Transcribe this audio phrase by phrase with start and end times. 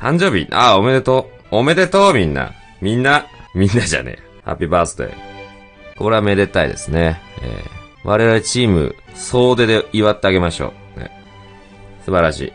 [0.00, 1.56] 誕生日ああ、おめでとう。
[1.56, 2.54] おめでとう、みんな。
[2.80, 4.22] みんな、みんなじゃねえ。
[4.42, 5.14] ハッピーバースデー。
[5.98, 7.20] これはめでたいですね。
[7.42, 11.00] えー、我々チーム、総出で祝ってあげましょう。
[11.00, 11.10] ね、
[12.06, 12.52] 素晴らしい。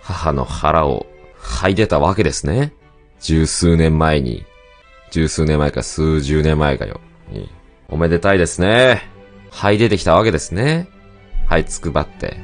[0.00, 1.06] 母の腹を
[1.38, 2.72] 剥いでたわけですね。
[3.20, 4.46] 十数年前に。
[5.10, 7.00] 十数年前か数十年前かよ。
[7.88, 9.02] おめでたいですね。
[9.50, 10.88] 這い出てきたわけですね。
[11.46, 12.38] はい、つくばって。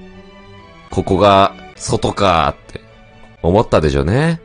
[0.90, 2.82] ここが、外かーって、
[3.42, 4.40] 思ったでしょうね。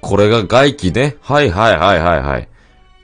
[0.00, 1.16] これが外気ね。
[1.20, 2.48] はいはいはいはいはい。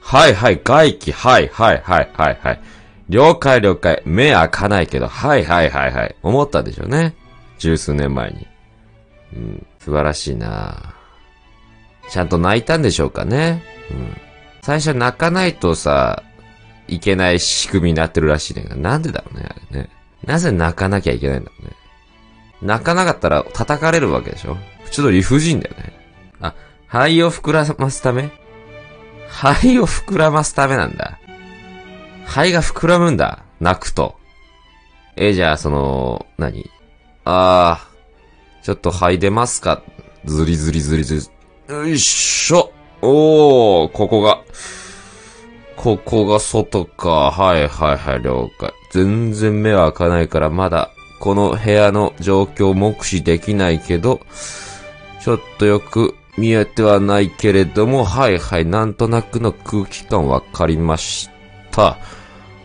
[0.01, 1.13] はいはい、外気。
[1.13, 2.61] はいはいはいはいはい。
[3.09, 4.03] 了解了解。
[4.05, 6.17] 目開かないけど、はいはいはいはい。
[6.23, 7.15] 思ったでしょうね。
[7.59, 8.47] 十数年前に。
[9.35, 10.95] うん、素晴らしいな
[12.09, 13.63] ちゃんと泣いたんでしょうかね。
[13.91, 14.17] うん。
[14.63, 16.23] 最初泣かないとさ、
[16.89, 19.91] いけない仕組みになってるらしいねなんでだろうね、あれね。
[20.25, 21.51] なぜ泣かなきゃいけないんだ？
[22.63, 24.57] 泣かなかったら叩かれるわけでしょ？
[24.91, 25.93] ちょっと理不尽だよね。
[26.41, 26.55] あ、
[26.87, 28.31] 肺を膨らますため？
[29.29, 31.19] 肺を膨らますためなんだ。
[32.25, 33.45] 肺が膨らむんだ。
[33.61, 34.17] 泣くと。
[35.17, 36.71] えじゃあ、その、何？
[37.25, 39.83] あー、ちょっと肺出ますか？
[40.25, 41.31] ずりずりずりず
[41.69, 41.75] り。
[41.75, 42.73] よいしょ。
[43.03, 44.43] おー、ここが。
[45.77, 47.31] ここが外か。
[47.31, 48.73] はいはいはい、了解。
[48.93, 54.21] 全然目は開かないからまだ、この部屋の状況を目視できないけど、
[55.23, 61.31] ちょっとよく見えてはないけれども、はいはい、なんとなくの空気感わかりまし
[61.71, 61.99] た。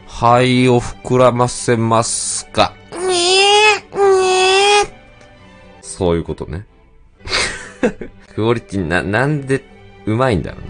[0.07, 2.73] 肺を膨らませますか。
[5.81, 6.65] そういうことね。
[8.35, 9.63] クオリティな、なんで、
[10.05, 10.67] うまいんだろうな。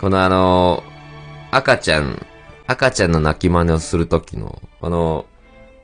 [0.00, 0.82] このあの
[1.50, 2.24] 赤ちゃん、
[2.66, 5.26] 赤ちゃんの泣き真似をするときの、あの、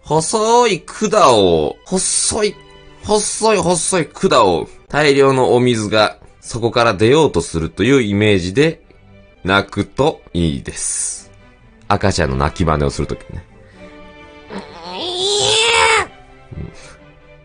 [0.06, 2.54] 細い管を、細い、
[3.02, 8.84] 細い細い管を、大量のお水がそこから出ようとするというイメージで
[9.42, 11.32] 泣くといいです。
[11.88, 13.44] 赤ちゃんの泣き真似をするときね。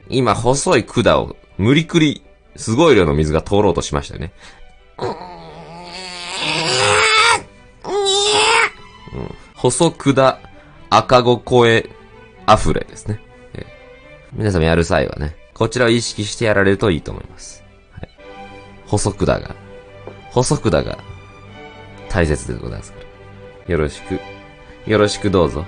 [0.07, 2.21] 今、細い管を無理くり、
[2.55, 4.33] すごい量の水が通ろうとしましたね。
[9.55, 10.37] 細管
[10.91, 11.89] 赤子声
[12.45, 13.19] アフレですね。
[13.53, 13.65] えー、
[14.33, 17.63] 皆様やる際はね、こちらを意識してやられるといいと思います。
[17.91, 18.09] はい、
[18.87, 19.55] 細管が、
[20.31, 20.97] 細管が
[22.09, 22.99] 大切でございますか
[23.67, 23.71] ら。
[23.71, 24.19] よろしく、
[24.89, 25.65] よろしくどうぞ。